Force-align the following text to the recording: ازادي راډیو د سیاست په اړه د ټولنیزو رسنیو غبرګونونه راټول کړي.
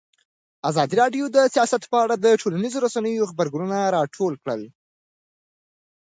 ازادي 0.69 0.95
راډیو 1.01 1.25
د 1.35 1.37
سیاست 1.53 1.83
په 1.91 1.97
اړه 2.03 2.15
د 2.19 2.25
ټولنیزو 2.41 2.83
رسنیو 2.85 3.27
غبرګونونه 3.29 3.77
راټول 3.95 4.33
کړي. 4.43 4.67